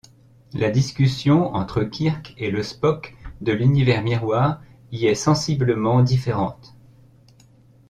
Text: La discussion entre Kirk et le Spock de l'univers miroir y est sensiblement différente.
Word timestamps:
La 0.53 0.71
discussion 0.71 1.53
entre 1.53 1.83
Kirk 1.83 2.33
et 2.39 2.49
le 2.49 2.63
Spock 2.63 3.15
de 3.41 3.51
l'univers 3.51 4.01
miroir 4.01 4.59
y 4.91 5.05
est 5.05 5.13
sensiblement 5.13 6.01
différente. 6.01 6.73